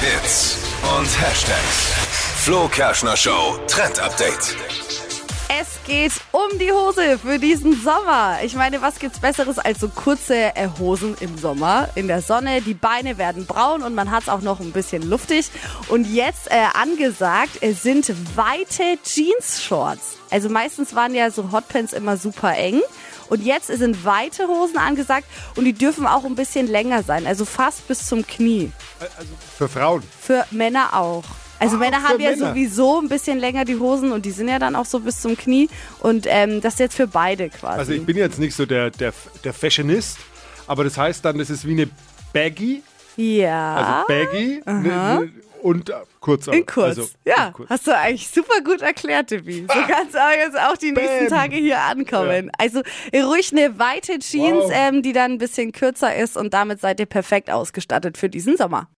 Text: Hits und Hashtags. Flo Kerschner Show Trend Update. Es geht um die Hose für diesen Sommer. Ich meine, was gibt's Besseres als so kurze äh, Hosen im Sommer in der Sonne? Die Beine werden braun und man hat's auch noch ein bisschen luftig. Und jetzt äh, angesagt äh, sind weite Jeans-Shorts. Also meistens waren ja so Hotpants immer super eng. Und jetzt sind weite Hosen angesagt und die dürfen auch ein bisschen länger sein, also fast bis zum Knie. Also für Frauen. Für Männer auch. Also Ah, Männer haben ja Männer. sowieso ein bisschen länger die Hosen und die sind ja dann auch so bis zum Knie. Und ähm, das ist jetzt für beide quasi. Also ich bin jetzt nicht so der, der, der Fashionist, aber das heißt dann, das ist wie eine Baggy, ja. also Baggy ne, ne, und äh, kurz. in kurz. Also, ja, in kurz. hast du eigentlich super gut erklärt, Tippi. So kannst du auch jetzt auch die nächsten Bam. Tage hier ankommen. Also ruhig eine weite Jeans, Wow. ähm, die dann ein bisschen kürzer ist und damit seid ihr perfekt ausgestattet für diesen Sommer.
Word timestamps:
Hits 0.00 0.56
und 0.98 1.06
Hashtags. 1.20 1.92
Flo 2.42 2.68
Kerschner 2.68 3.18
Show 3.18 3.58
Trend 3.66 4.00
Update. 4.00 4.56
Es 5.60 5.78
geht 5.86 6.12
um 6.32 6.58
die 6.58 6.72
Hose 6.72 7.18
für 7.18 7.38
diesen 7.38 7.78
Sommer. 7.78 8.38
Ich 8.42 8.54
meine, 8.54 8.80
was 8.80 8.98
gibt's 8.98 9.18
Besseres 9.18 9.58
als 9.58 9.80
so 9.80 9.88
kurze 9.88 10.56
äh, 10.56 10.68
Hosen 10.78 11.16
im 11.20 11.36
Sommer 11.36 11.90
in 11.96 12.08
der 12.08 12.22
Sonne? 12.22 12.62
Die 12.62 12.72
Beine 12.72 13.18
werden 13.18 13.44
braun 13.44 13.82
und 13.82 13.94
man 13.94 14.10
hat's 14.10 14.30
auch 14.30 14.40
noch 14.40 14.60
ein 14.60 14.72
bisschen 14.72 15.02
luftig. 15.02 15.50
Und 15.88 16.06
jetzt 16.06 16.50
äh, 16.50 16.64
angesagt 16.72 17.62
äh, 17.62 17.72
sind 17.72 18.10
weite 18.36 18.98
Jeans-Shorts. 19.04 20.16
Also 20.30 20.48
meistens 20.48 20.94
waren 20.94 21.14
ja 21.14 21.30
so 21.30 21.52
Hotpants 21.52 21.92
immer 21.92 22.16
super 22.16 22.56
eng. 22.56 22.80
Und 23.30 23.42
jetzt 23.42 23.68
sind 23.68 24.04
weite 24.04 24.46
Hosen 24.48 24.76
angesagt 24.76 25.26
und 25.56 25.64
die 25.64 25.72
dürfen 25.72 26.06
auch 26.06 26.24
ein 26.24 26.34
bisschen 26.34 26.66
länger 26.66 27.02
sein, 27.02 27.26
also 27.26 27.44
fast 27.46 27.88
bis 27.88 28.04
zum 28.06 28.26
Knie. 28.26 28.70
Also 29.16 29.30
für 29.56 29.68
Frauen. 29.68 30.02
Für 30.20 30.44
Männer 30.50 30.90
auch. 30.92 31.24
Also 31.58 31.76
Ah, 31.76 31.78
Männer 31.78 32.02
haben 32.02 32.18
ja 32.20 32.30
Männer. 32.30 32.48
sowieso 32.48 33.00
ein 33.00 33.08
bisschen 33.08 33.38
länger 33.38 33.64
die 33.64 33.76
Hosen 33.78 34.12
und 34.12 34.24
die 34.26 34.30
sind 34.30 34.48
ja 34.48 34.58
dann 34.58 34.74
auch 34.76 34.86
so 34.86 35.00
bis 35.00 35.20
zum 35.20 35.36
Knie. 35.36 35.68
Und 36.00 36.26
ähm, 36.28 36.60
das 36.60 36.74
ist 36.74 36.80
jetzt 36.80 36.96
für 36.96 37.06
beide 37.06 37.50
quasi. 37.50 37.78
Also 37.78 37.92
ich 37.92 38.04
bin 38.04 38.16
jetzt 38.16 38.38
nicht 38.38 38.54
so 38.56 38.66
der, 38.66 38.90
der, 38.90 39.12
der 39.44 39.52
Fashionist, 39.52 40.18
aber 40.66 40.84
das 40.84 40.96
heißt 40.98 41.24
dann, 41.24 41.38
das 41.38 41.50
ist 41.50 41.66
wie 41.66 41.72
eine 41.72 41.88
Baggy, 42.32 42.82
ja. 43.16 43.74
also 43.74 44.06
Baggy 44.08 44.62
ne, 44.64 44.80
ne, 44.82 45.32
und 45.62 45.90
äh, 45.90 45.94
kurz. 46.20 46.46
in 46.46 46.64
kurz. 46.64 46.98
Also, 46.98 47.08
ja, 47.24 47.48
in 47.48 47.52
kurz. 47.52 47.70
hast 47.70 47.86
du 47.86 47.96
eigentlich 47.96 48.28
super 48.28 48.60
gut 48.64 48.80
erklärt, 48.82 49.28
Tippi. 49.28 49.66
So 49.68 49.80
kannst 49.86 50.14
du 50.14 50.18
auch 50.18 50.30
jetzt 50.30 50.58
auch 50.58 50.76
die 50.76 50.92
nächsten 50.92 51.28
Bam. 51.28 51.38
Tage 51.38 51.56
hier 51.56 51.80
ankommen. 51.80 52.50
Also 52.58 52.80
ruhig 53.14 53.52
eine 53.52 53.78
weite 53.78 54.18
Jeans, 54.18 54.64
Wow. 54.64 54.72
ähm, 54.74 55.02
die 55.02 55.12
dann 55.12 55.32
ein 55.32 55.38
bisschen 55.38 55.72
kürzer 55.72 56.14
ist 56.14 56.36
und 56.36 56.54
damit 56.54 56.80
seid 56.80 57.00
ihr 57.00 57.06
perfekt 57.06 57.50
ausgestattet 57.50 58.16
für 58.16 58.28
diesen 58.28 58.56
Sommer. 58.56 58.88